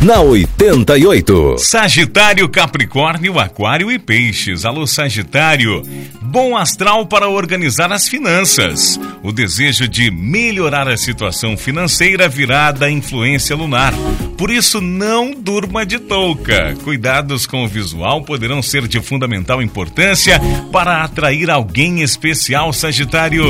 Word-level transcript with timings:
na 0.00 0.20
88. 0.20 1.56
Sagitário, 1.58 2.48
Capricórnio, 2.48 3.38
Aquário 3.38 3.90
e 3.90 3.98
Peixes. 3.98 4.64
Alô, 4.64 4.86
Sagitário. 4.86 5.82
Bom 6.22 6.56
astral 6.56 7.06
para 7.06 7.28
organizar 7.28 7.90
as 7.90 8.08
finanças. 8.08 8.98
O 9.24 9.32
desejo 9.32 9.88
de 9.88 10.08
melhorar 10.10 10.88
a 10.88 10.96
situação 10.96 11.56
financeira 11.56 12.28
virá 12.28 12.70
da 12.70 12.88
influência 12.88 13.56
lunar. 13.56 13.92
Por 14.36 14.50
isso, 14.52 14.80
não 14.80 15.32
durma 15.32 15.84
de 15.84 15.98
touca. 15.98 16.76
Cuidados 16.84 17.44
com 17.44 17.64
o 17.64 17.68
visual 17.68 18.22
poderão 18.22 18.62
ser 18.62 18.86
de 18.86 19.00
fundamental 19.00 19.60
importância 19.60 20.40
para 20.70 21.02
atrair 21.02 21.50
alguém 21.50 22.02
especial, 22.02 22.72
Sagitário. 22.72 23.44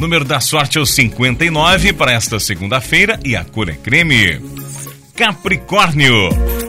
Número 0.00 0.24
da 0.24 0.40
sorte 0.40 0.76
é 0.76 0.80
o 0.80 0.86
59 0.86 1.92
para 1.92 2.12
esta 2.12 2.40
segunda-feira 2.40 3.20
e 3.24 3.36
a 3.36 3.44
cor 3.44 3.68
é 3.68 3.74
creme. 3.74 4.53
Capricórnio. 5.16 6.12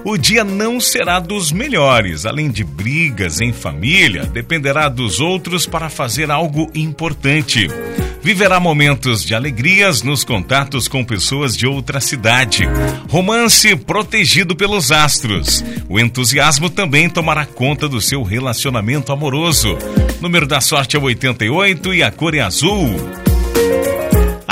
O 0.04 0.18
dia 0.18 0.44
não 0.44 0.80
será 0.80 1.20
dos 1.20 1.52
melhores. 1.52 2.28
Além 2.28 2.52
de 2.52 2.64
brigas 2.64 3.42
em 3.42 3.52
família, 3.52 4.24
dependerá 4.28 4.88
dos 4.88 5.20
outros 5.20 5.66
para 5.66 5.90
fazer 5.90 6.30
algo 6.30 6.70
importante. 6.76 7.68
Viverá 8.22 8.60
momentos 8.60 9.24
de 9.24 9.34
alegrias 9.34 10.04
nos 10.04 10.24
contatos 10.24 10.88
com 10.88 11.04
pessoas 11.04 11.58
de 11.58 11.66
outra 11.66 12.00
cidade. 12.00 12.68
Romance 13.10 13.76
protegido 13.76 14.56
pelos 14.56 14.92
astros. 14.92 15.64
O 15.90 16.00
entusiasmo 16.00 16.70
também 16.70 17.10
tomará 17.10 17.48
conta 17.48 17.90
do 17.90 18.00
seu 18.00 18.22
relacionamento 18.22 19.12
amoroso. 19.12 19.76
Número 20.22 20.46
da 20.46 20.62
sorte 20.62 20.96
é 20.96 21.00
88 21.00 21.94
e 21.96 22.04
a 22.04 22.12
cor 22.12 22.36
é 22.36 22.42
azul. 22.42 22.96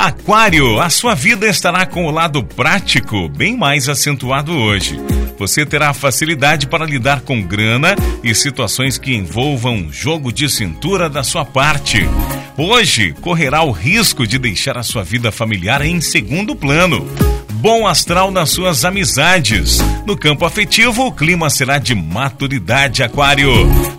Aquário, 0.04 0.82
a 0.82 0.90
sua 0.90 1.14
vida 1.14 1.48
estará 1.48 1.86
com 1.86 2.04
o 2.04 2.10
lado 2.10 2.44
prático 2.44 3.26
bem 3.26 3.56
mais 3.56 3.88
acentuado 3.88 4.52
hoje. 4.52 5.00
Você 5.38 5.64
terá 5.64 5.94
facilidade 5.94 6.66
para 6.66 6.84
lidar 6.84 7.22
com 7.22 7.40
grana 7.40 7.96
e 8.22 8.34
situações 8.34 8.98
que 8.98 9.14
envolvam 9.14 9.88
jogo 9.90 10.30
de 10.30 10.46
cintura 10.50 11.08
da 11.08 11.22
sua 11.22 11.42
parte. 11.42 12.06
Hoje, 12.54 13.14
correrá 13.22 13.62
o 13.62 13.70
risco 13.70 14.26
de 14.26 14.38
deixar 14.38 14.76
a 14.76 14.82
sua 14.82 15.02
vida 15.02 15.32
familiar 15.32 15.80
em 15.80 16.02
segundo 16.02 16.54
plano. 16.54 17.08
Bom 17.54 17.86
astral 17.86 18.30
nas 18.30 18.50
suas 18.50 18.84
amizades. 18.84 19.78
No 20.04 20.18
campo 20.18 20.44
afetivo, 20.44 21.06
o 21.06 21.12
clima 21.12 21.48
será 21.48 21.78
de 21.78 21.94
maturidade, 21.94 23.02
Aquário. 23.02 23.50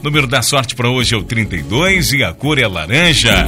Número 0.03 0.27
da 0.27 0.43
sorte 0.43 0.75
para 0.75 0.87
hoje 0.87 1.15
é 1.15 1.17
o 1.17 1.23
32 1.23 2.13
e 2.13 2.23
a 2.23 2.31
cor 2.31 2.59
é 2.59 2.67
laranja. 2.67 3.47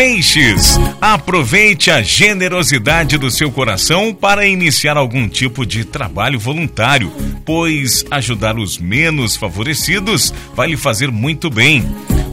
Peixes. 0.00 0.80
Aproveite 0.98 1.90
a 1.90 2.00
generosidade 2.00 3.18
do 3.18 3.30
seu 3.30 3.52
coração 3.52 4.14
para 4.14 4.46
iniciar 4.46 4.96
algum 4.96 5.28
tipo 5.28 5.66
de 5.66 5.84
trabalho 5.84 6.40
voluntário, 6.40 7.12
pois 7.44 8.02
ajudar 8.10 8.58
os 8.58 8.78
menos 8.78 9.36
favorecidos 9.36 10.32
vai 10.54 10.68
lhe 10.68 10.76
fazer 10.78 11.10
muito 11.10 11.50
bem. 11.50 11.84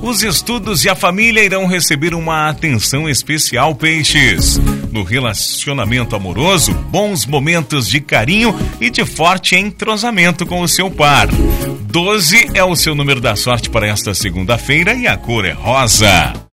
Os 0.02 0.24
estudos 0.24 0.86
e 0.86 0.90
a 0.90 0.96
família 0.96 1.44
irão 1.44 1.66
receber 1.66 2.14
uma 2.14 2.48
atenção 2.48 3.10
especial, 3.10 3.76
Peixes. 3.76 4.58
No 4.90 5.04
relacionamento 5.04 6.16
amoroso, 6.16 6.74
bons 6.74 7.26
momentos 7.26 7.90
de 7.90 8.00
carinho 8.00 8.58
e 8.80 8.90
de 8.90 9.04
forte 9.04 9.58
entrosamento 9.58 10.46
com 10.46 10.62
o 10.62 10.70
seu 10.70 10.90
par. 10.90 11.28
12 11.28 12.52
é 12.54 12.64
o 12.64 12.78
seu 12.78 12.96
número 12.96 13.20
da 13.20 13.36
sorte 13.36 13.70
para 13.70 13.88
esta 13.88 14.14
segunda-feira 14.14 14.94
e 14.94 15.06
a 15.06 15.18
cor 15.18 15.44
é 15.44 15.52
rosa. 15.52 16.46